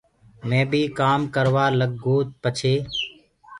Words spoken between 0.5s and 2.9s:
بيٚ ڪآم ڪروآ لگ گو پڇي